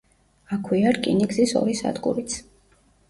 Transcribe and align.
აქვეა 0.55 0.93
რკინიგზის 0.97 1.53
ორი 1.61 1.77
სადგურიც. 1.83 2.39